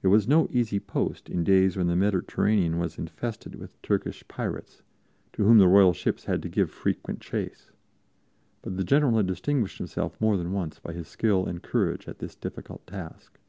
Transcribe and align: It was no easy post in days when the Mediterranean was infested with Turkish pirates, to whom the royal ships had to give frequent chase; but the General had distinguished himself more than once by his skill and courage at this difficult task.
It 0.00 0.06
was 0.06 0.28
no 0.28 0.46
easy 0.52 0.78
post 0.78 1.28
in 1.28 1.42
days 1.42 1.76
when 1.76 1.88
the 1.88 1.96
Mediterranean 1.96 2.78
was 2.78 2.98
infested 2.98 3.56
with 3.56 3.82
Turkish 3.82 4.22
pirates, 4.28 4.82
to 5.32 5.42
whom 5.42 5.58
the 5.58 5.66
royal 5.66 5.92
ships 5.92 6.26
had 6.26 6.40
to 6.42 6.48
give 6.48 6.70
frequent 6.70 7.20
chase; 7.20 7.72
but 8.62 8.76
the 8.76 8.84
General 8.84 9.16
had 9.16 9.26
distinguished 9.26 9.78
himself 9.78 10.20
more 10.20 10.36
than 10.36 10.52
once 10.52 10.78
by 10.78 10.92
his 10.92 11.08
skill 11.08 11.46
and 11.46 11.64
courage 11.64 12.06
at 12.06 12.20
this 12.20 12.36
difficult 12.36 12.86
task. 12.86 13.40